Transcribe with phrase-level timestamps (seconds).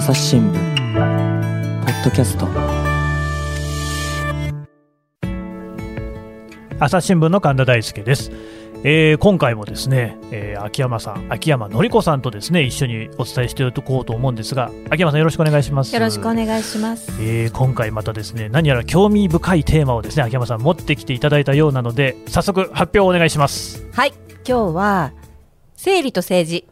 [0.00, 2.48] 朝日新聞ポッドキャスト。
[6.78, 8.30] 朝日新聞の神田大輔です、
[8.82, 15.94] えー今回もですね、えー秋山さん秋山紀子さんとですね一緒にお伝えしていこうと思うんですが秋山さんよろしくお願いします。
[15.94, 17.12] よろしくお願いします。
[17.20, 23.86] えー今回またですね何やら興味深いテーマをですね秋山さん持ってきていただいたようなので早速発表をお願いします。
[23.92, 24.14] はい、
[24.48, 25.12] 今日は
[25.76, 26.66] 生理と政治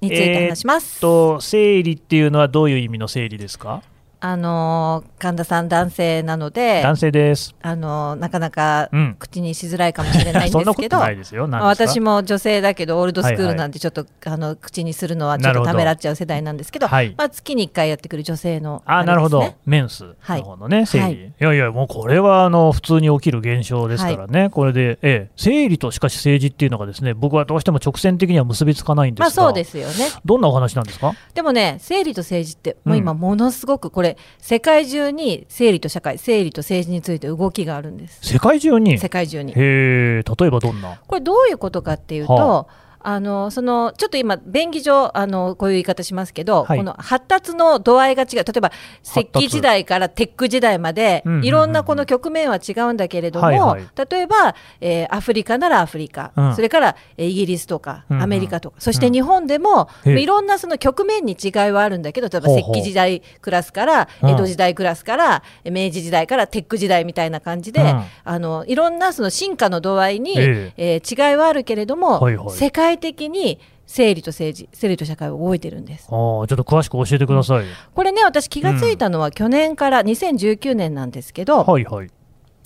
[0.00, 1.00] について話します。
[1.00, 3.82] と生理っていうのはどういう意味の生理ですか？
[4.22, 7.54] あのー神田さん男性なので、男性です。
[7.62, 9.16] あのーなかなかうん。
[9.18, 10.98] 口にしづらいかもしれないんですけど、
[11.62, 13.54] 私も女性だけどオールドスクーはいはい。
[13.54, 17.14] ルなんてちょっと、あの口にするのはちょっとためらっちゃう世代なんですけど、はい。
[17.16, 19.54] まあ、月に1回やってくる女性のあーなるほど。
[19.64, 21.14] メンスはいの方のね、生理、はい。
[21.14, 29.94] い、やいやもうこれはあの普通に起きる現象ですからね、これで、ええ、生理としかし政治っていうのがですね僕はどうしても直線的には結びつかないんですが、まあそうですよね。
[30.24, 31.14] どんなお話なんですか？
[31.34, 38.20] でもね、生理と政治って、もう今、ものすごくこれ、世界中に生理と社会、生理と政治について動きがあるんです。
[38.22, 39.52] 世界中に世界中に。
[39.52, 42.89] へえ例えばどんなこれ、どういうことかっていうと、はあ
[43.20, 46.78] のそのちょっと今、便宜上あの、こういう言い方しますけど、はい。
[46.78, 51.46] この発達の度合いが違う、例えば石器時代からテック時代までうんうんうんう、ん。
[51.46, 53.82] いろんなこの局面は違うんだけれども、はいはい。
[54.10, 56.54] 例えば、えーアフリカならアフリカ、うん。
[56.54, 58.22] それからえーイギリスとか、うんうん。
[58.22, 60.20] アメリカとか、そして日本でも、へえ。
[60.20, 64.30] いろんなその局面に違いはあるんだけど、例えば石器時代クラスから、うん。
[64.30, 68.04] 江戸時代クラスから、明治時代からテック時代みたいな感じで、うん。
[68.24, 70.72] あのいろんなその進化の度合いに、え。
[70.76, 72.50] えー違いはあるけれども、はいはい。
[72.50, 76.06] 世界的に生理と政治、生理と社会を動いてるんです。
[76.10, 82.10] あーちょっと詳しく教えてください、これね、私気がついたのは去年から2019年なんですけど、はいはい。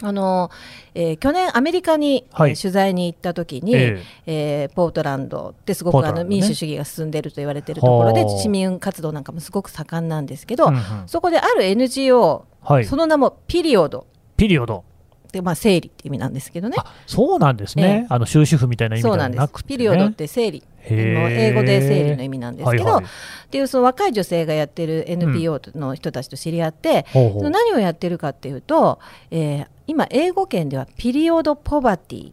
[0.02, 0.50] あの
[0.94, 2.50] えー去年アメリカに、はい。
[2.50, 4.68] えー取材に行った時に、ええ。
[4.70, 12.84] ーポートランドってすごくあの民主主義が進んでいると言われているところではあ市民活動なんかもすごく盛んなんですけど、うんうんそこである NGO、はい。
[12.84, 14.06] その名もピリオド。
[14.36, 14.78] ピリオド。
[14.78, 14.93] で、
[15.42, 16.76] まあ、生理って意味なんですけどね。
[16.78, 19.40] あそうなんですね、あの終止符みたいな意味でそうなんです。
[19.40, 23.04] はなくて、ね、ピリオドって生理英語で生理の意味なんですけど、はいはい。
[23.04, 27.38] っていうその若い女性がやってる NPO の人たちと知り合って、ほうほう。
[27.38, 28.98] その何をやってるかっていうと、
[29.30, 32.32] えー今英語圏ではピリオドポバティ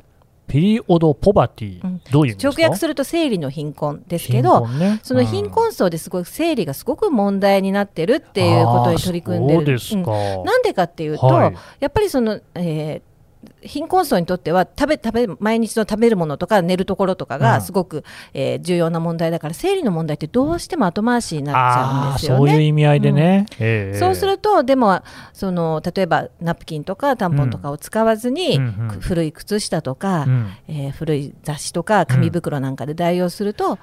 [0.51, 2.01] ピリオドポバティ、うん。
[2.11, 2.61] どういう意味ですか？
[2.61, 4.99] 直訳すると生理の貧困ですけど、ね。
[5.01, 9.59] その貧困層ですごい生理がすごく問題になってるっていうことに取り組んでる。
[9.59, 10.43] そうですか、うん。
[10.43, 11.55] なんでかっていうと、はい。
[11.79, 13.01] やっぱりその、えー
[13.63, 17.41] 貧困層にとっては食べ食べ毎日の食べるものとか寝るところとかうん。
[17.41, 22.63] がすごく、えー重要な問題だから生理の問題ってどうしても後回しになっちゃうんですよそういうね。
[22.65, 25.01] 意味合いでね、ええそうするとでも
[25.33, 28.63] その例えばナプキンとかタンポンとかを使わずに、うん。
[28.63, 28.99] うんうん。
[28.99, 30.47] 古い靴下とか、うん。
[30.67, 33.77] えー古い雑誌とか紙袋なんかで代用すると、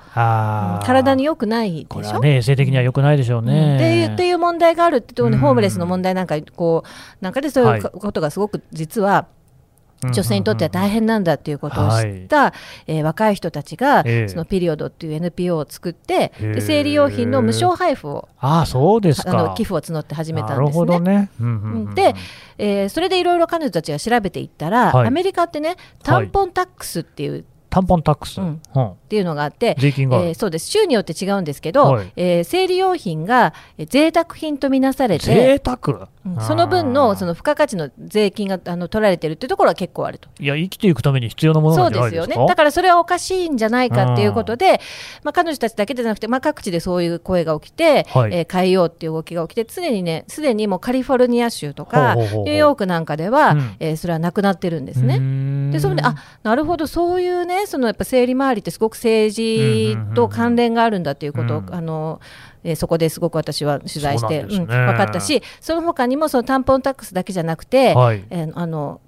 [0.84, 2.20] 体に良くないでしょ？
[2.20, 3.76] ね衛生的には良くないでしょうね、うん。
[3.76, 7.80] っていうっていう問題があるってところホームレスの問題なんかこうなんかでそうはい。
[7.80, 9.26] いうことがすごく実は
[10.02, 12.24] 女性にとっては大変なんだっていうことを知はい。
[12.24, 12.52] った、
[12.86, 14.28] えー若い人たちが、ええ。
[14.28, 16.52] そのピリオドっていう NPO を作ってへえ。
[16.54, 19.30] で生理用品の無償配布をああそうですか。
[19.38, 21.00] あの寄付を募って始めたんですね。
[21.00, 21.94] ね、うんうんうんうん。
[21.94, 22.14] で、
[22.58, 25.06] えーそれでいろいろ彼女たちが調べていったら、はい。
[25.06, 28.60] アメリカってねタンポンタックスっていう、タンポンタックス、うん。
[28.74, 28.86] うん。
[28.88, 30.68] っていうのがあって、税金がえーそうです。
[30.68, 32.12] 州によって違うんですけど、はい。
[32.16, 36.40] えー生理用品がえー贅沢品とみなされて、贅沢、うん。
[36.40, 40.30] その分のそのの付加価値の税金があの取られてるっていうところは結構あると。
[40.40, 42.10] いや生きていくために必要なものそなうんですよね。
[42.10, 42.46] じゃないですか？
[42.46, 44.80] だからそれはおかしいんじゃないかっていうことで、
[45.22, 48.34] まあ、彼女たちだけでなくて、まあ、各地でそういう声が起きて、はい。
[48.34, 53.76] えー変えようっていう動きが起きて、常にね、すでにもうカリフォルニア州とか、ニューヨークなんかでは、うん。
[53.78, 55.18] えーそれはなくなってるんですね。
[55.18, 61.74] ねでそれであなるほどそういうねそのやっぱ生理周りってすごく政治と関連があるんだということを、うん。
[61.74, 62.20] あの
[62.64, 64.56] えーそこですごく私は取材してね。
[64.56, 68.24] うん分かったしその他にもそのタンポンタックスだけじゃなくて、はい。
[68.30, 69.00] えーあの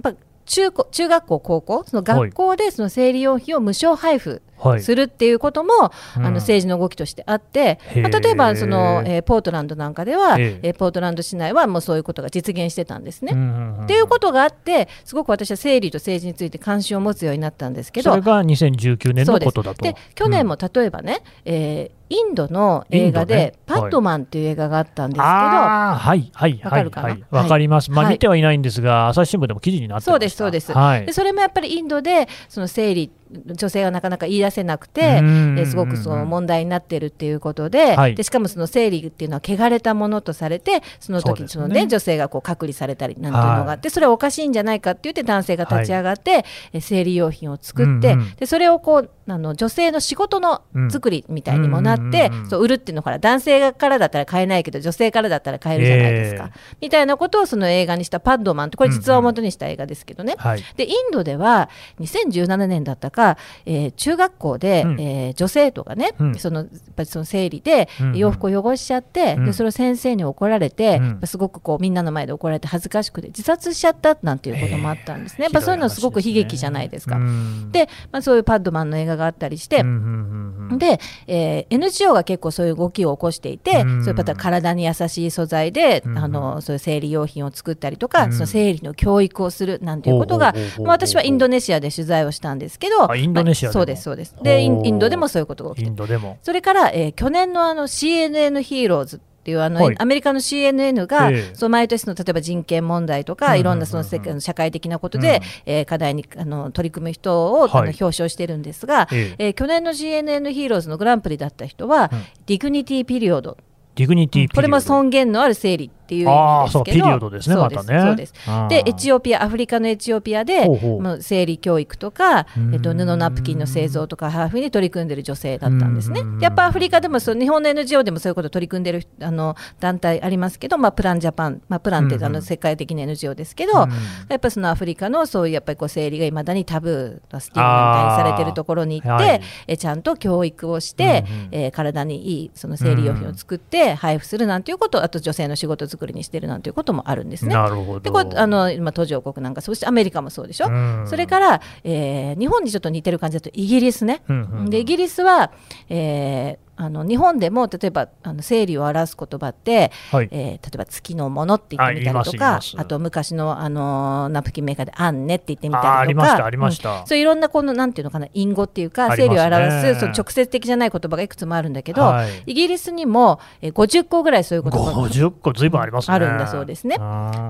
[0.47, 4.43] 中高中学校高校その学校でその生理用品を無償配布はい
[4.81, 5.71] するっていうことも、
[6.17, 6.27] うん。
[6.27, 8.03] あの政治の動きとしてあって、へー。
[8.03, 10.69] まあ、例えばその、えーポートランドなんかでは、ええ。
[10.69, 13.33] えーポートランド市内はもうそういうことが実現してたんですね。
[13.35, 19.83] うんうんうんっていうことがあってすごく私は生理と政治について関心を持つようになったんですけどそれが2019年のことだと。
[19.83, 27.09] で去年も例えばね、えーインドの映画で、パットマン」っていう映画があったんですけど、はいはいはいわかるかな？
[27.09, 28.15] はいわかります、まあはい。
[28.15, 30.11] 見てはいないんですが朝日新聞でも記事になってました。
[30.11, 30.73] そうですそうです。
[30.73, 31.07] はい。
[31.07, 33.13] でそれもやっぱりインドでその生理
[33.47, 35.59] 女性がなかなか言い出せなくて、うん。
[35.59, 38.15] えーすごくその問題になってるっていうことで,、はい。
[38.15, 48.35] でしかもその生理っていうのは汚れたものとされてその時そのね女性がこう隔離されたりなんていうのがあって、それはおかしいんじゃないかって言って男性が立ち上がって、えー生理用品を作って、うんうん。
[48.37, 52.51] でそれをこうあの女性の仕事の作りみたいにもなって、うんうんうんうん。
[52.51, 60.65] そう売るっていうのから男性からだったら買えないけど女性からだったら買えるじゃないですか、えみたいなことをその映画にしたパッドマンってこれ実話を元にした映画ですけどね、はい。
[60.77, 61.69] でインドでは
[62.01, 63.20] 2017年だったか、
[63.67, 65.01] えー中学校で、うん。
[65.01, 66.35] えー女生徒がね、うん。
[66.37, 69.45] そのやっぱりその生理で洋服を汚しちゃって、うん。
[69.47, 75.45] でそれを先生に怒られて、すごくこうみんなの前で怒られて恥ずかしくて自殺しちゃったなんていうこともあったんですね。
[75.45, 77.17] やっぱそういうのすごく悲劇じゃないですか。
[77.17, 84.05] うんで、まあ、そういうパッドマンの映画があったりして、うんうんうんうんで、えー NGO が結構そういう動きを起こしていて、うん。
[84.05, 88.33] そういう方体に優しい素材で、うんあのそういう生理用品を作ったりとか、うん。
[88.33, 94.37] その生理の教育をするなんていうことが、まあ私はインドネシアで取材をしたんですけど、あインドネシアそうですそうです。
[94.43, 96.39] でインドでもそういうことが起きイてンドでも。
[96.43, 99.97] それから、えー去年のあの CNN ヒーローズっていうあの、はい。
[99.99, 101.55] アメリカの CNN が、ええ。
[101.55, 105.73] そう毎年の例えば人権問題とか、いろんなその世界の社会的なことで、うん。
[105.73, 109.47] えー課題にあの取り組む人を、あのはい表彰してるんですが、ええ。
[109.47, 112.23] えー去年の CNN ヒーローズのグランプリだった人は、うん。
[112.47, 113.57] Dignity Period。
[113.95, 114.55] Dignity Period。
[114.57, 116.85] これも尊厳のある生理っていう意味ですけど。
[116.85, 118.01] ピリオドですね、そうですまたね。
[118.03, 118.35] そうです。
[118.69, 122.75] でエチオピアアフリカのエチオピアでもう生理教育とか、うん。
[122.75, 126.23] えっと、布ナプキンの製造とか配布に取り組んでる女性だったんですね。
[126.23, 126.41] うん。
[126.41, 132.25] やっぱアフリカでもそう日本の NGO でもそういうこと取り組んでるあの団体ありますけど、まあ、 Plan Japan、まあ、プランってうん。
[132.25, 133.91] あの世界的な NGO ですけど、うん。
[134.29, 139.41] やっぱりそのアフリカのそういうやっぱりこう生理がいまだにタブースティグマみたいにされてるところに行って、はい。
[139.67, 141.49] えちゃんと教育をして、うんうん。
[141.53, 147.53] えー体にいいその生理用品を作って配布するなんていうこと、あと女性の仕事作りにしてるなんていうこともあるんですね。
[147.55, 148.01] なるほど。
[148.01, 155.53] でこれあの今途上国なんかそしてアメリカもそうでしょ、うんそれから、えー日本にちょっと似てる感じだとイギリスね、うんうんでイギリスは、
[155.89, 160.29] えーあの日本でも例えばあの生理を表す言葉って、はい。
[160.31, 167.01] えー例えば月のものって言ってみたりとかあと昔の、あのーナプキンメーカーであんねって言ってみたりとあかありました、ありました。
[167.01, 172.43] うんそういろんなこのなんていうのかな隠語っていうか生理を表すその直接的じゃない言葉がいくつもあるんだけど、はい。
[172.47, 176.15] イギリスにも、えー50個ぐらいそういう言葉が50個ずいぶんありますね。
[176.15, 176.97] あるんだそうですね。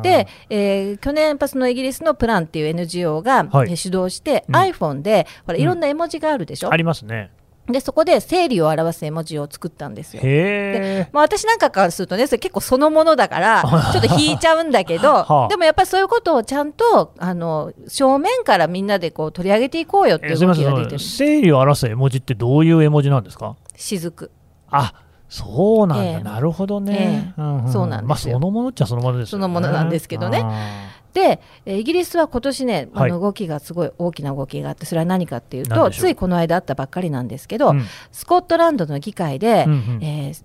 [0.03, 3.71] で、えー去年やっぱそのイギリスのプランっていう NGO が、はい。
[3.71, 4.57] えー主導して、うん。
[4.57, 7.31] iPhone でほらいろんな絵文字があるでしょ、ありますね。
[7.73, 10.23] でそこで生理を表す絵文字を作ったんですよ。
[10.23, 11.09] へえ。
[11.13, 13.63] まあ、私なんかからするとねそれ結構そのものだから
[13.93, 15.49] ちょっと引いちゃうんだけど、 はあ。
[15.49, 20.99] でもやっぱりそういうことをちゃんとあの正面からみんなでこう取り上げていこうよっていう動きが出てる。
[20.99, 23.57] 生理を表す絵文字ってどういう絵文字なんですか？
[23.77, 24.31] 雫
[24.71, 24.93] あ
[25.29, 26.23] そうなんだ、ええ。
[26.25, 27.43] なるほどね、ええ。
[27.43, 28.39] んんそうなんですよ。
[28.39, 29.43] まあそのものっちゃそのものですよね。
[29.43, 30.43] そのものなんですけどね。
[30.45, 33.11] あでえーイギリスは今年ねあはい。
[33.11, 37.75] の動きがすごい大きな動きがあってそれは何かっていうとついこの間あったばっかりなんですけど、
[38.13, 39.67] スコットランドの議会で、
[40.01, 40.43] えー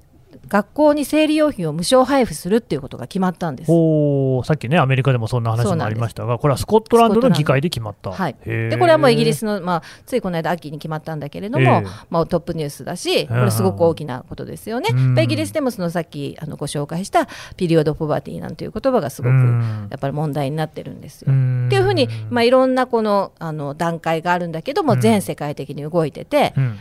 [0.48, 3.72] 学校に生理用品を無償配布するっていうことが決まったんです。
[3.72, 8.12] おーさっきねアメリカでもそんな話もありましたがこれはスコットランドの議会で決まった。
[8.12, 11.88] はい、でこれはもうイギリスの、まあ、ついこの間秋に決まったんだけれども、ええ。
[12.10, 14.90] まあ、トップニュースだしこれすごく大きなことですよね。
[15.22, 17.28] イギリスでもそのさっきあのご紹介した
[17.58, 19.88] ピリオド・ポバティなんていう言葉がすごくうん。
[19.90, 21.32] やっぱり問題になってるんですよ。
[21.32, 21.68] うん。
[21.68, 25.02] っていうふうに、まあ、いろんなこのあの段階があるんだけども、うん。
[25.02, 26.80] 全世界的に動いてて、うん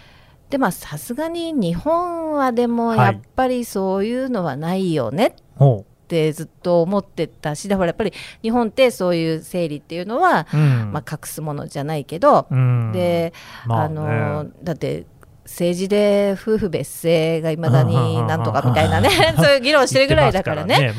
[0.50, 2.98] でまあさすがに日本はでもはい。
[2.98, 8.12] やっぱりそういうのはないよねっほてずっと思ってたしだからやっぱり
[8.42, 10.92] 日本ってそういう生理っていうのは、ううん。
[10.92, 12.92] まあ、隠すものじゃないけど、うん。
[12.92, 13.32] で、
[13.64, 13.94] あまあね。
[13.94, 15.06] のだって
[15.44, 20.94] 政治で夫婦別姓がいまだになんとかみたいなね そういう議論してるぐらいだからね。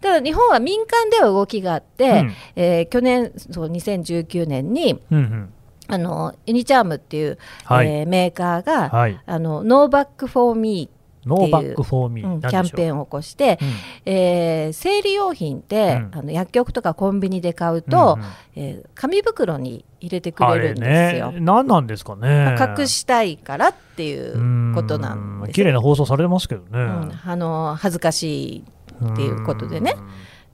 [0.00, 2.32] ただ日本は民間では動きがあって、うん。
[2.56, 5.52] えー去年そう2019年にうんうん
[5.86, 7.88] あのユニチャームっていう、はい。
[7.88, 9.20] えーメーカーが、はい。
[9.26, 10.90] あのノーバックフォーミ
[11.26, 14.12] ノーバックフォーミー、うキャンペーンを起こして、うん。
[14.12, 16.18] えー生理用品って、うん。
[16.18, 18.28] あの薬局とかコンビニで買うと、うんうん。
[18.56, 21.32] えー紙袋に入れてくあれれるんですよ。
[21.32, 22.56] ね何なんですかね。
[22.58, 25.54] まあ隠したいからっていうことなんですよ。
[25.54, 27.12] 綺麗な放送されてますけどね、うん。
[27.24, 28.64] あの恥ずかしい
[29.12, 29.96] っていうことでね。
[29.98, 30.08] うん。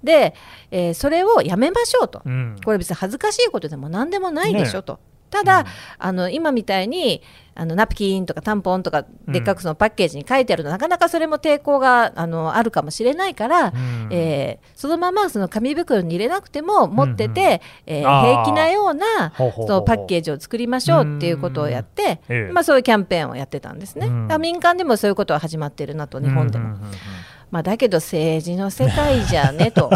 [0.05, 0.35] で、
[0.71, 2.57] えーそれをやめましょうと、うん。
[2.65, 5.01] これ別に恥ずかしいことでも何でもないでしょと。
[5.31, 5.67] ただ、うん。
[5.99, 7.23] あの今みたいに
[7.55, 14.09] あのナプキンとかタンポンとかでっかくそのパッケージに書いてあるの、なかなかそれも抵抗があのあるかもしれないから、うん。
[14.11, 18.31] えーそのままその紙袋に入れなくても持ってて、えーあー。
[18.31, 22.53] 平気なようなそのパッケージを作りましょうっていうことをやって、ええ。
[22.53, 24.09] まあ、そういうキャンペーンをやってたんですね、
[24.39, 26.65] 民間でもそういうことは始まってるなと日本でも。
[26.65, 26.91] うんうんうんうん
[27.51, 29.91] まあ、だけど政治の世界じゃねと。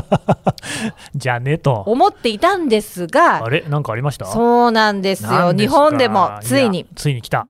[1.15, 1.85] じゃあねと。
[1.87, 3.63] 思っていたんですがあれ？
[3.69, 4.27] なんかありました？
[4.27, 5.53] そうなんですよ。
[5.53, 6.81] 日本でもついに。
[6.81, 7.47] やついに来た。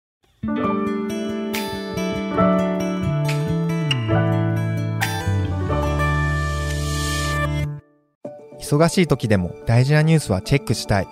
[8.60, 11.08] 忙しい時でも大事なニュースはチェックしたい。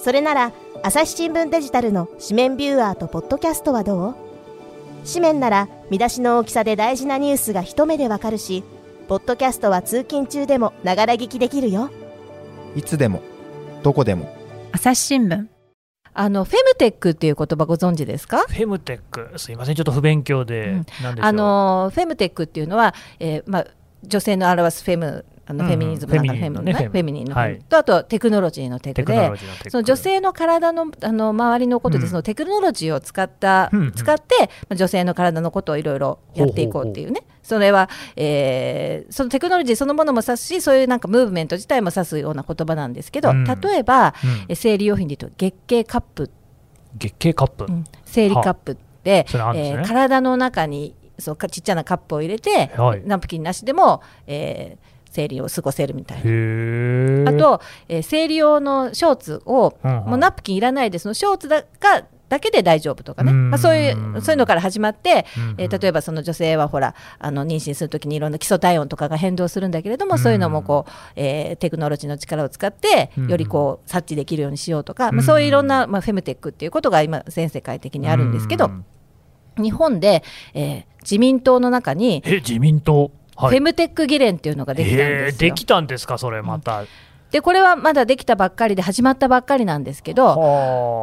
[0.00, 0.52] それなら
[0.82, 4.23] 朝日新聞デジタルの紙面ビューアーとポッドキャストはどう？
[5.06, 8.64] 紙面なら見出しの大きさで大事なニュースが一目でわかるし
[9.06, 11.90] ポッドキャストは通勤中でもながら聞きできるよ。
[12.74, 13.20] いつでも
[13.82, 14.34] どこでも。
[14.72, 15.46] 朝日新聞。
[16.14, 18.38] あのフェムテックっていう言葉ご存知ですか？
[18.48, 20.86] フェムテック、すいません、ちょっと不勉強で、うん。
[21.02, 21.28] なんでしょう。
[21.28, 23.66] あのフェムテックっていうのは、えーまあ、
[24.04, 27.62] 女性の表すフェムあのうんフェミニズムなんかフェミニねねフェミニンのフェム、はい。
[27.68, 29.30] とあとテクノロジーのテクで
[29.68, 32.10] その女性の体のあの周りのことで、うん。
[32.10, 33.92] そのテクノロジーを使った、うんうん。
[33.92, 37.22] 使って、まあ、女性の体のことをいろいろやっていこうっていうね。
[37.42, 43.44] それは、えーそのテクノロジーそのものも指すしそういうなんかムーブメント自体も指すような言葉なんですけど、うん。
[43.44, 44.46] 例えば、うん。
[44.48, 46.30] え生理用品で言うと月経カップ。
[46.96, 47.84] 月経カップ、うん。
[48.04, 49.26] 生理カップって、ね。
[49.54, 53.02] えー体の中にそうかちっちゃなカップを入れて、はい。
[53.04, 56.22] ナプキンなしでも、えー生理を過ごせるみたいな。
[56.22, 60.04] あと、えー生理用のショーツを、うんうん。
[60.10, 63.50] もうナプキンいらないでそのショーツだがだけで大丈夫とかね、うん。
[63.50, 65.24] まあ、そういうそういうのから始まって、
[65.56, 70.18] えー例えばその女性はほらあの妊娠するときにいろんな基礎体温とかが変動するんだけれども、うん。
[70.18, 75.16] そういうのもこう、えーテクノロジーの力を使ってよりこう察知できるようにしようとか、うん。
[75.16, 78.84] まあ、そういういろんな、まあ、フェムテックっていうことが今全世界的にあるんですけど、うん
[79.56, 83.12] 日本で、えー自民党の中にえ、自民党。
[83.42, 85.48] フはいェムテック議連っていうのができたんへですよ。
[85.48, 86.88] えできたんですか、それまた。
[87.34, 90.34] でこれはまだできたばっかりで始まったばっかりなんですけどは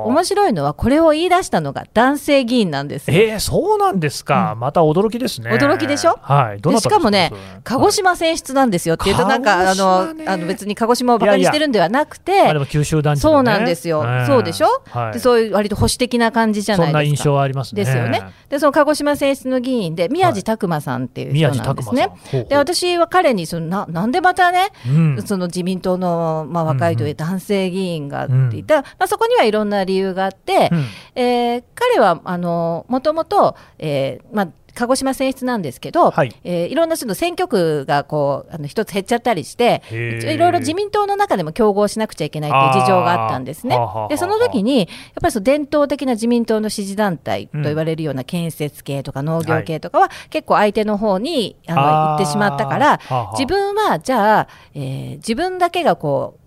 [0.06, 0.08] あ。
[0.08, 3.12] 面白いのはこれを言い出したのが男性議員なんです。
[3.12, 3.18] よ。
[3.18, 5.52] えー、そうなんですか、また驚きですね。
[5.52, 6.18] 驚きでしょ？
[6.22, 7.34] はい、どでしたかもね
[7.66, 10.24] 鹿児島選出なんですよっていうとなんかあのね。
[10.26, 13.36] あの別に鹿児島をバカにしてるんではなくてまあでも九州男児のね。
[13.36, 15.12] そうなんですよ、ええそうでしょ、はい。
[15.12, 16.98] でそういう割と保守的な感じじゃないですか。
[16.98, 17.84] そんな印象はありますね。
[17.84, 18.24] ですよね。
[18.48, 22.04] でその鹿児島選出の議員で宮地拓馬さんっていう人なんですね。
[22.04, 22.10] 拓馬さん。
[22.10, 22.50] ほうほう。
[22.50, 25.22] で私は彼にそのななんでまたね、うん。
[25.26, 30.86] その自民党の、まあ、若いという男性議員がって言ったら、まあ、そこにはいろんな理由があって、うん。
[31.16, 36.28] えー彼はあのもともと、えーまあ、鹿児島選出なんですけど、はい。
[36.30, 43.78] いえーいろんなその選挙区がこうあの一つ減っちゃったりしていろいろ自民党の中でも競合しなくちゃいけないっていう事情があったんですね。
[44.10, 44.88] でその時にやっ
[45.22, 53.00] ぱりその伝統的な自民党の支持団体と言われるような建設系とか農業系とかは結構相手の方にあの行ってしまったから
[53.34, 56.42] 自分はじゃあ、えー自分だけがこう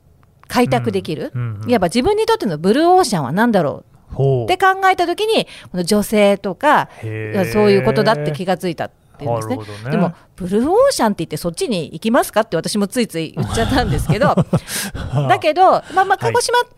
[0.48, 1.32] 開拓できる、
[1.66, 3.93] いわば自分にとってのブルーオーシャンは何だろう
[4.44, 7.10] って考えた時にこの女性とかそう
[7.70, 9.56] いうことだって気がついたっていうんですね。
[9.84, 9.90] ね。
[9.90, 14.34] でもブルーオーシャンって言ってそっちに行きますかって私もついつい言っちゃったんですけど。
[15.28, 16.68] だけど、まあ、まあ鹿児島、なん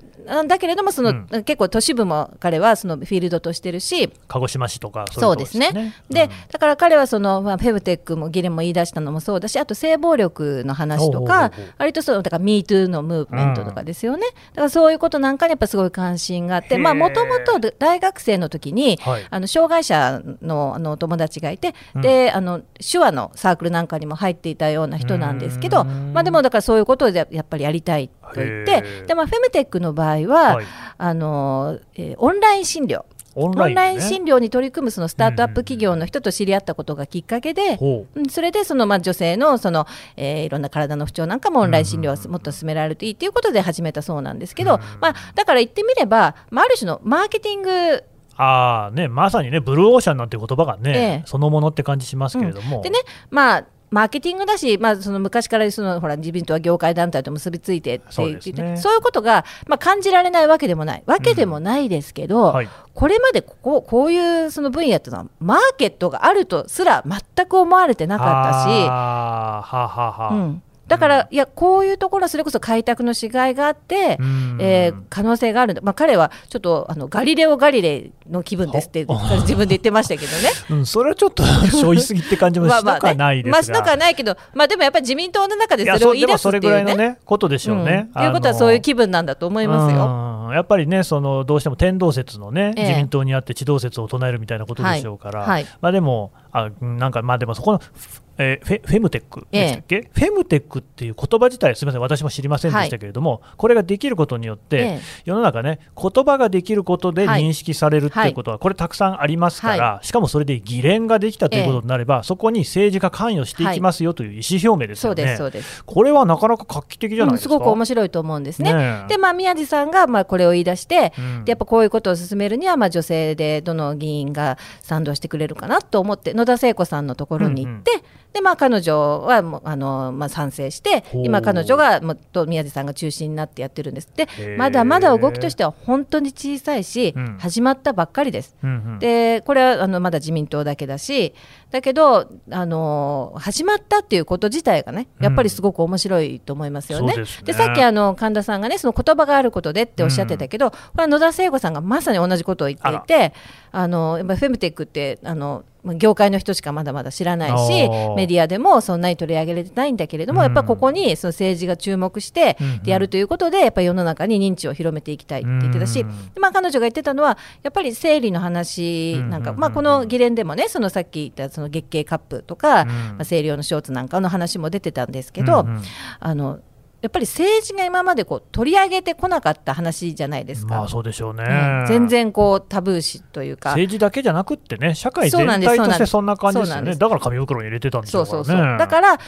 [0.47, 1.45] だけれどもその、うん。
[1.45, 5.95] 結構都市部も彼はそのフィールドとしてるし鹿児島市とかそそうですね。
[6.11, 6.31] で、うん。
[6.51, 14.27] だから彼はその、まあ、フェムテックもギレも言い出したのもそうだし、あと性暴力の話とか割とそう、だから MeToo のムーブメントとかですよね。
[14.51, 19.27] だからそういうことなんかにやっぱすごい関心があって、まあ、もともと大学生の時に、はい。
[19.31, 22.03] あの障害者のあのお友達がいて、うん。
[22.03, 26.13] であの手話のサークルなんかにも入っていたような人なんですけど、うん。
[26.13, 29.07] まあ、でもだからそういうことでやっぱりやりたいと言っへてー。
[29.07, 30.67] で、まあ、フェムテックの場合は、はい。
[30.99, 33.05] あのえーオンライン診療。
[33.39, 38.21] オンオンラインね診療に取り組むそのスタートアップ企業の人と知り合ったことがきっかけで、ほう。
[38.21, 48.05] うんそれでそのまあ女性のその、えーいろんな体の不調なんかもオンライン診療をもっと進められるといいということで始めたそうなんですけど、まあ、だから言ってみれば、まあ、ある種のマーケティング
[48.37, 51.23] ああねまさにねブルーオーシャンなんて言葉がね、ええ。
[51.27, 52.99] そのものって感じしますけれども、でね、
[53.31, 53.65] まあ、
[53.97, 58.77] マーケティングだし、まあ、その昔からそのほら自民党は業界団体と結びついてってそうね。
[58.77, 61.03] そういうことが、まあ、感じられないわけでもない。
[61.07, 62.69] わけでもないですけど、はい。
[62.93, 68.87] これまでこここういうその分野っていうのはマーケットがあるとすら全く思われてなかったし。
[68.87, 70.33] はあはあは。
[70.33, 74.59] あうん、だから、いやこういうところはそれこそ開拓のしがいがあって、うん。
[74.61, 80.51] えー可能性があるんだ、まあ、彼はちょっとあのガリレオ・ガリレイの気分ですって ほ自分で言ってましたけどね。
[80.71, 86.97] うん、それはちょっと 消費すぎって感じもしなくはないですが、まあしなくはないけど、まあ、でもやっぱり自民党の中でそれを言い出すっていうそれぐらいのね。
[86.97, 88.09] ねことでしょうね。
[88.15, 88.23] うん。
[88.23, 90.47] ということはそういう気分なんだと思いますよ。
[90.49, 90.55] うん。
[90.55, 92.83] やっぱりねそのどうしても天動説のね、ええ。
[92.89, 95.49] 自民党にあって地動説を唱えるみたいなことでしょうから、はい。
[95.49, 95.67] はい。
[95.81, 105.01] まあでもあうんなんかまあでもそこのフえーフェフェムテックでしたっけ、フェムテックっていう言葉自体、すみません、私も知りませんでしたけれども、これができることによって、ええ。
[105.25, 107.43] 世の中ね、言葉ができることではい。
[107.43, 115.23] 認識されるっていうことは、これ、たくさんありますから、しかもそれで議連ができたということになれば、そこに政治が関与していきますよという意思表明ですよね。
[115.23, 115.85] そうですそうです。
[115.85, 117.55] これはなかなか画期的じゃないですか？
[117.55, 118.73] うんすごく面白いと思うんですね。
[118.75, 119.09] ねえ。
[119.09, 121.45] で、まあ、宮地さんがまあこれを言い出して、うん。
[121.45, 128.03] でやっぱこういうことを進めるには、まあ、女性でどの議員が賛同してくれるかなと思って、野田聖子さんのところに行って、
[128.37, 134.11] でまあ、彼女はもうあの、まあ、賛成して今、彼女がもっと宮地さんが中心になってやってるんです。
[134.15, 134.29] で
[134.59, 137.39] まだまだ動きとしては本当に小さいし、うん。
[137.39, 138.55] 始まったばっかりです。
[138.63, 141.35] うんうんでこれはあのまだ自民党だけだし
[141.71, 147.15] だけどあの始まったっていうこと自体がねやっぱりすごく面白いと思いますよね。
[147.15, 147.53] そうですね。
[147.55, 153.33] さっきあの神田さんがねその言葉があることでっておっしゃってたけど、これは野田聖子さんがまさに同じことを言っていて
[153.79, 155.63] あのやっぱフェムテックってあの
[155.99, 160.47] 業界の人しかまだまだ知らないしメディアでもそんなに取り上げられてないんだけれども、うん。
[160.47, 169.49] やっぱここにその政治が注目してやるということでやっぱり世の中に認知を広めていきたいって言ってたし、うんでまあ、彼女が言ってたのはやっぱり生理の話なんか、うんうん。
[169.49, 172.89] うんまあ、この議連でもねそのさっき言ったその月経カップとか、うん。
[172.89, 175.83] まあ、生理用のショーツなんかの話も出てたんですけど、うんうん。
[176.19, 176.61] あの
[177.07, 180.75] やっぱり政治が今までこう取り上げてこなかった話じゃないですか。
[180.75, 181.45] まあそうでしょうね。
[181.45, 186.97] うん全然こうタブー視というか政治だけじゃなくってね、社会全体としてそんな感じですよね。
[186.97, 188.45] だから紙袋に入れてたんでしょそう。
[188.45, 189.21] そうそうだから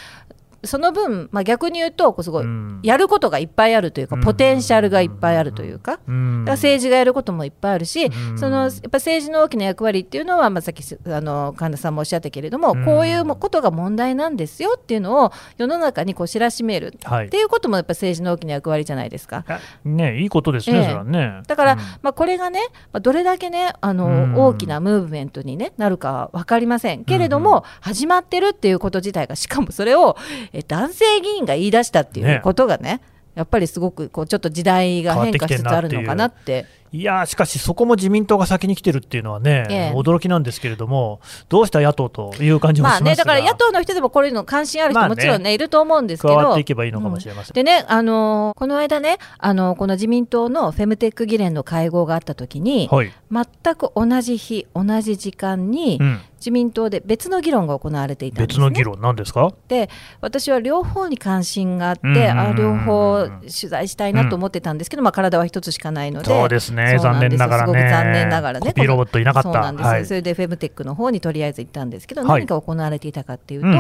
[0.68, 2.80] その分、まあ、逆に言うとこうすごい、うん。
[2.82, 4.22] やることがいっぱいあるというか、うん。
[4.22, 6.00] ポテンシャルがいっぱいあるというか、
[6.46, 8.38] 政治がやることもいっぱいあるし、うん。
[8.38, 12.84] そのやっぱ政治の大きな役割っていうのは、まあ、さっきあの神田さんもおっしゃったけれども、うん。
[12.84, 19.44] こういうことが問題なんですよっていうのを世の中にこう知らしめるはいっていうこともやっぱ政治の大きな役割じゃないですか。
[19.48, 21.42] あねいいことですね、ええそれはね。
[21.46, 21.78] だから、うん。
[22.02, 22.60] まあ、これがね、
[22.92, 24.34] まあ、どれだけねあの、うん。
[24.34, 30.16] 大きなムーブメントに、ね、なるかは分かりませんけれども、始まってるっていうこと自体がしかもそれを
[30.52, 33.00] え男性議員が言い出したっていうことがね
[33.34, 36.66] やっぱりすごくこうちょっと時代が変化しつつあるのかなって。
[36.92, 39.92] いやーしかし、そこも自民党が先に来てるっていうのはね、ええ。
[39.95, 46.37] 驚きなんですけれども、どうした野党という感じもしますが、まあね、だから野党の人でもこれの関心ある人もちろんね、いると思うんですけど。
[46.37, 47.54] 加わっていけばいいのかもしれません。
[47.54, 58.64] でね、あのーこの間ね、あのーこの自民党のフェムテック議連の会合があった時に、はい、全く同じ日、同じ時間に、うん、自民党で別の議論が行われていたんです、ね。
[58.64, 59.52] 別の議論なんですか？
[59.68, 59.90] で
[60.21, 62.38] 私は両方に関心があって、うんうんうんうん。
[62.38, 66.26] あ両方取材したいなと思ってたんですけど、まあ、体は一つしかないので。
[66.26, 67.38] そうですねそうなんですよ。
[67.38, 67.90] 残念ながらね。
[67.90, 68.73] 残念ながらね。
[68.73, 69.52] コロボットいなかった。
[69.52, 70.06] そうなんですよ、はい。
[70.06, 73.75] それでフェムテックの方にとりあえず行ったんですけど、はい何が行われていたかっていうと、うん。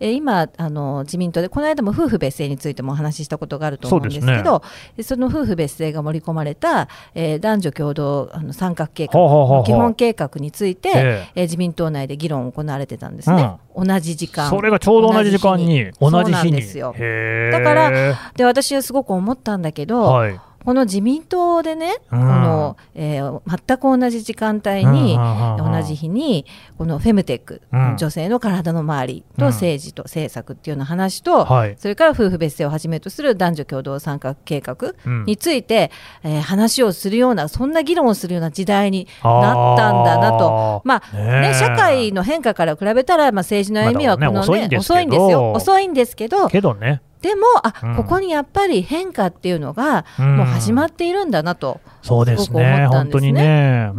[0.00, 4.62] えー今あの自民党でこの間も夫婦別姓についてもお話ししたことがあると思うんですけど
[4.96, 11.28] でその夫婦別姓が盛り込まれた、えー男女共同あの三角計画の基本計画について、ええ。
[11.34, 14.48] えー自民党内で議論行われてたんですね、同じ時間。
[14.48, 16.52] それがちょうど同じ時間に、同じ日に。
[16.52, 16.92] ですよ。
[16.92, 17.90] だから
[18.36, 22.18] で私はすごく思ったんだけど、はい、この自民党でね、うん。
[22.20, 25.18] このえー全く同じ時間帯に、
[25.58, 26.44] 同じ日に
[26.78, 27.96] このフェムテック、うん。
[27.96, 29.40] 女性の体の周りうん。
[29.40, 31.76] と政治と政策っていうような話と、はい。
[31.78, 35.24] それから夫婦別姓をはじめとする男女共同参画計画うん。
[35.24, 35.90] について、
[36.22, 40.82] えー話をするようなそんな議論をするような時代になったんだなと。
[40.84, 45.52] まあね社会の変化から比べたら、まあ、政治の歩みはこの、ね遅いんですよ。
[45.52, 46.48] 遅いんですけど。
[46.48, 47.96] けどね、でもあ、うん。
[47.96, 50.36] ここにやっぱり変化っていうのがうん。
[50.36, 53.90] もう始まっているんだなと、そうですね、本当にね。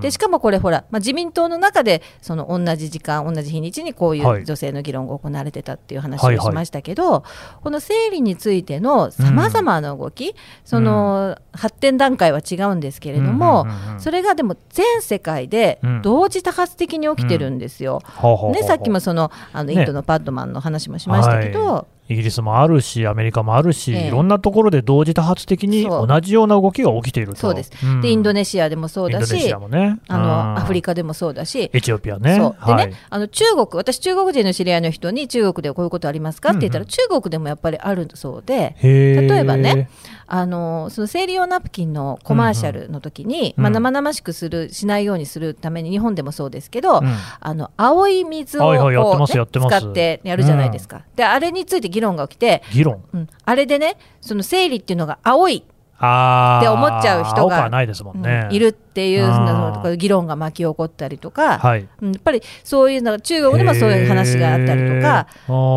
[0.00, 4.42] でしかもこれほら、まあ、自民党の中でその同じ時間同じ日にちにこういはい。
[4.42, 7.24] う女性の議論が行われてたっていう話をしましたけど、
[7.62, 13.66] この生理についてのさまざまな動き、その発展段階は違うんですけれども、
[13.98, 16.02] それがでも全世界でうん。
[16.02, 18.02] 同時多発的に起きてるんですよ。
[18.52, 24.08] ね、さっきもそのあのインドのパッドマンの話もしましたけど、はイギリスもあるし、アメリカもあるし、ええ。
[24.08, 27.36] いろんなところで同時多発的に同じような動きが起きていると。
[27.40, 28.00] そうです、ん。
[28.00, 29.52] でインドネシアでもそうだし。
[29.52, 30.84] あのアフリカ。
[30.84, 31.70] カでもそうだし。
[31.72, 32.34] エチオピアね。
[32.34, 32.92] でね、はい。
[33.10, 36.90] あの中国、私、中国人の知り合いの人に、中国でこういうことありますかって言ったら、うんうん。
[36.90, 39.88] 中国でもやっぱりあるそうで、例えばね、
[40.26, 43.62] あのその生理用ナプキンのコマーシャルの時に、うん。
[43.62, 47.16] まあ、生々しくするしないようにするために、日本でもそうですけど、うん。
[47.40, 51.02] あの青い水をはいはい使ってやるじゃないですか。
[51.16, 53.04] で、あれについて議論が起きて、議論。
[53.12, 55.73] うん、あれでね、その生理っていうのが青いあ
[56.58, 57.70] って思っちゃう人が
[58.50, 61.88] いるっていうの議論が巻き起こったりとか、はい。
[62.02, 65.26] うんやっぱりそういうの中国でもそういう話があったりとか。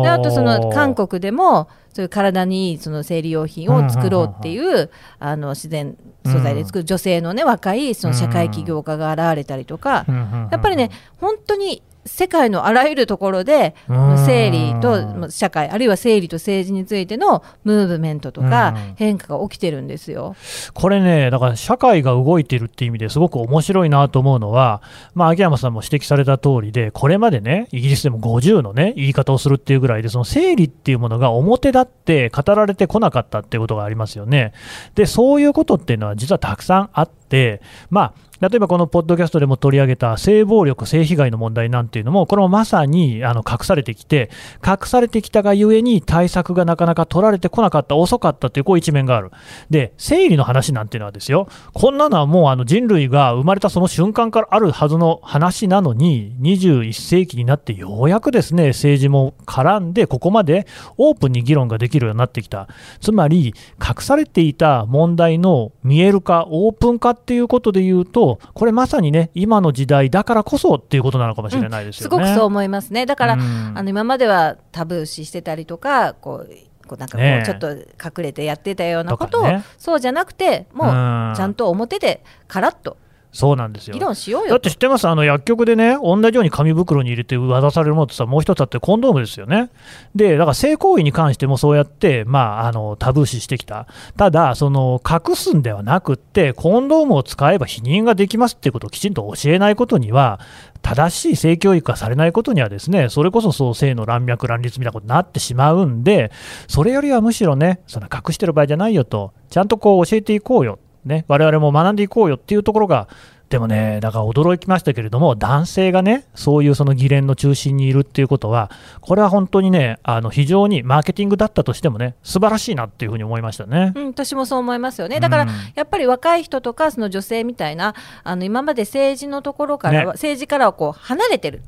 [0.02, 10.04] であとその韓国国でもそういう体にいいその生理用品を作ろうっていうあの自然素材で作る女性のね若いその社会起業家が現れたりとか
[10.52, 20.34] やっぱりね本当に世界のあらゆるところでうん生理と社会あるいは生理と政治についてのムーブメントとかうん変化が起きてるんですよ。
[20.74, 24.82] これね、だから社会が動いてるっていう意味ですごく面白いなと思うのは、
[25.14, 34.52] まあ、秋山さんも指摘された通りで、これまでね、イギリスでも50のね、言い方をするっていうぐらいで、その生理っていうものが表立って語られてこなかったっていうことがありますよね。
[34.94, 44.30] で、そういうことっていうのは実はたくさんあって、まあ、例えばこのポッドキャストでも取り上げた性暴力、性被害の問題なんていうのも、これもまさにあの隠されてきて、
[44.64, 49.32] 隠されてきたがゆえに対策がなかなか取られてこなかった、遅かったというこう一面がある。
[49.70, 62.68] で、生理の話なんていうのはですよ、こんなのはもうあの人類が生まれたその瞬間からあるはずの話なのに、21世紀になってようやくですね、政治も絡んで、ここまでオープンに議論ができるようになってきた。
[63.00, 72.02] つまり、隠されていた問題の見える化、オープン化っていうことで言うと、これまさにね、今の時代だからこそっていうことなのかもしれないですよね。
[72.02, 73.06] すごくそう思いますね。
[73.06, 76.50] だから、うんあの今まではタブー視してたりとか、こう。
[76.88, 79.44] こうなんかこうちょっと隠れてやってたようなことを、
[79.76, 82.96] そうじゃなくてもううんちゃんと表でカラッと
[83.30, 85.06] そうなんですよ議論しようだよって知ってます？
[85.06, 89.70] あの薬局でね、同じように紙袋に入れて渡されるものってさ、もう一つあってコンドームですよね。
[90.14, 93.86] で、だから性行為に関してもそうやって、まあ、あのタブー視してきた。
[94.16, 100.40] ただ、その隠すんではなくって、コンドームを使えば避妊ができますっていうことをきちんと教えないことには、
[100.80, 106.32] 正しい性教育がされないことにはですね、それこそそう性の乱脈乱立みたいなことになってしまうんで、
[106.66, 110.78] それよりはむしろね、その隠してる場合じゃないよと、ちゃんとこう教えていこうよ。
[111.08, 113.08] ね、我々も学んでいこうよっていうところが、
[113.48, 123.92] でもね、だから驚きましたけれども、男性がね、そういうその議連の中心にいるっていうことは、これは本当にね、あの非常にマーケティングだったとしてもね、素晴らしいなっていうふうに思いましたね。
[123.96, 125.18] うん、私もそう思いますよね。
[125.18, 131.62] だから、うんやっぱり若い人とか、その女性みたいな、あの今まで政治のところからは、ね政治からはこう離れてる。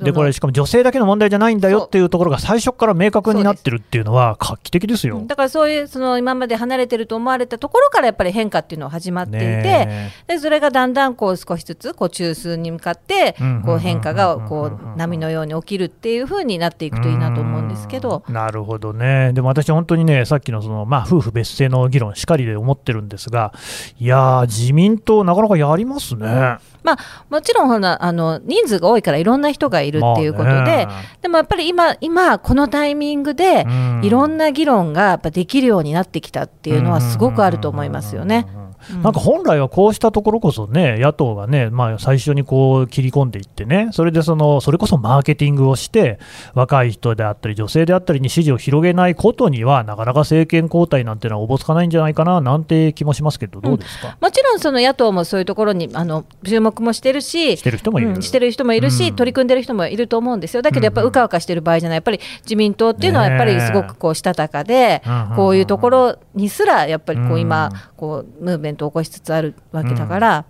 [0.00, 5.22] で、これ、しかも女性だけの問題じゃないんだよっていうところが最初から明確になってるっていうのは画期的ですよ。
[5.26, 18.22] だからそういうその今まで離れてると思われたところからやっぱり変化っていうのは始まっていて、ねでそれがだんだんこう少しずつこう中枢に向かってうんこう変化がこう波のように起きるっていう風になっていくといいなと思うんですけど。
[18.26, 18.34] うん。
[18.34, 23.52] なるほどね、でも私、本当にね、さっきのその、まあ、夫婦別姓の議論、しかりで思ってるんですが、
[23.98, 26.58] いやー、自民党、なかなかやりますね。
[26.88, 26.98] まあ、
[27.28, 30.88] もちろんほらあの人数が多いからいろんな人がいるっていうことで、まあね
[31.20, 33.98] でもやっぱり今、今このタイミングでうん。
[34.02, 38.46] いろんな議論がやっぱできるようになってきたっていうのはすごくあると思いますよね。
[38.92, 39.02] うん。
[39.02, 46.18] なんか本来はこうしたところこそね、野党がね、まあ、最初にこう切り込んでいってね、それでそのそれこそマーケティングをして、
[46.54, 58.08] 若い人であったり、女性であったりに支持を広げないことには、なかなか政権交代なんてのはおぼつかないんじゃないかななんて気もしますけど、どうですか、もちろんその野党もそういうところにあの注目もしてるし、してる人もいる。
[58.10, 59.16] うんしてる人もいるし、うん。
[59.16, 60.62] 取り組んでる人もいると思うんですよ。
[60.62, 67.40] だけどやっぱりうかうかしてる場合じゃない、やっぱり自民党っていうのはやっぱりすごくこうしたたかで、うんこういうところにすらやっぱりこううん。
[67.40, 70.44] 今こうムーブメントを起こしつつあるわけだから。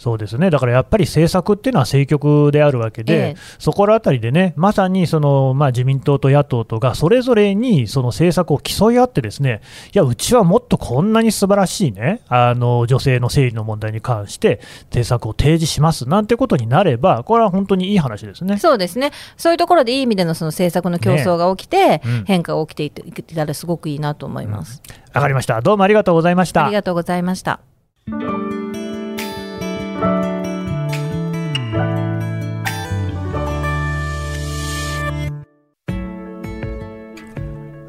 [0.00, 9.60] そうですね、だからやっぱり政策っていうのは政局であるわけで、ええそこらあたりでね、まさにその、まあ、自民党と野党とがそれぞれにその政策を競い合って、ですね
[9.94, 18.56] いや、うちはもっとこんなに素晴らしいね、あの女性の生理の問題に関して、政策を提示しますなんてことになれば、これは本当にいい話ですね。
[18.56, 24.80] そうですね、そういうところでいい意味でのその政策の競争が起きて、うん変化が起きていったらすごくいいなと思います。
[25.12, 25.60] わかりました。
[25.60, 26.74] どうもありがとうございましたあり。
[26.74, 27.60] がとうございました。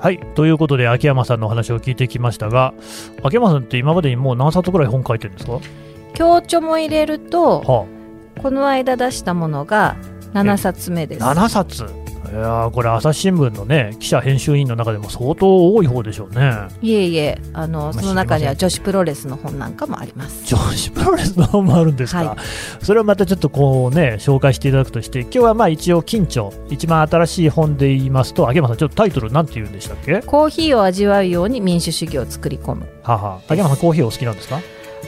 [0.01, 2.73] はい、ということで、秋山さんのお話を聞いてきましたが、
[3.21, 5.59] 秋山さんって今までにもう何冊ぐらい本書いてるんですか、
[6.15, 7.85] 強調も入れると、は
[8.41, 9.95] この間出したものが
[10.33, 11.23] 7冊目です。
[11.23, 12.00] あ、7冊？
[12.31, 16.53] いやーこれ、朝日新聞のね、記者編集員の中でも相当多い方でしょうね。
[16.81, 20.45] いえいえ、あのあその中には女子プロレスの本なんかもあります。
[20.45, 22.37] 女子プロレスの本もあるんですか、はい
[22.81, 30.13] それをまたちょっとこうね、紹介していただくとして、今日はまあ一応、緊張、一番新しい本で言いますと、秋山さん、ちょっとタイトル、なんて言うんでしたっけ？
[30.13, 32.87] はコーヒーを味わうように民主主義を作り込む。
[33.03, 34.61] あはあ秋山さん、コーヒーお好きなんですか？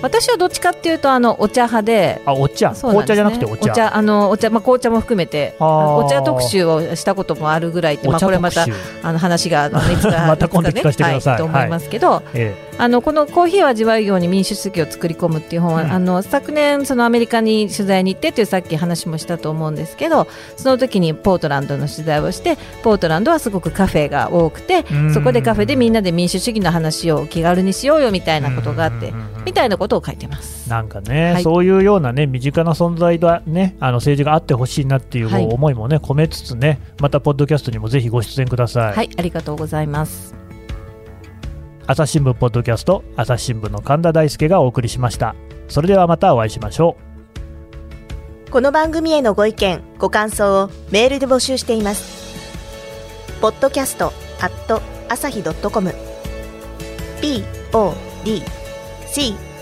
[0.04, 2.22] 私はどっちかっていうとあのお茶派で。
[2.26, 2.76] あ、お茶、ね。
[2.76, 3.96] 紅茶じゃなくてお茶。
[3.96, 5.56] あのお茶まあ紅茶も含めて。
[5.60, 8.66] お茶特集をしたこともあるぐらいってまあこれまた
[9.02, 11.34] あの話があの いつかまた今度聞かせてください。
[11.34, 15.92] はいと思いますけど、えあのこのコーヒーを味わうように民主主義を作り込むっていう本は、うん。
[15.92, 25.14] あの昨年そのアメリカに取材に行ってというさっき話もしたと思うんですけどその時にポートランドの取材をしてポートランドはすごくカフェが多くてうん。
[25.14, 29.14] そこでカフェでみんなで民主主義の話を気軽にしようよみたたいなことがあって
[29.46, 30.70] みたいなことを書いてます。
[30.70, 31.44] なんかね、はい。
[31.44, 35.46] そういうようなね身近な存在だねあの政治があってほしいなっていうはい。
[35.46, 40.36] 思いもね、込めつつねまたポッドキャストにもぜひご出演ください、はい、ありがとうございます。
[41.86, 45.36] 朝日新聞ポッドキャスト朝日新聞の神田大輔がお送りしました。
[45.68, 46.96] それではまたお会いしましょ
[48.48, 48.52] う。
[48.52, 52.24] この番組へのご意見ご感想をメールで募集しています。
[53.42, 55.94] ポッドキャストアット朝日ドットコム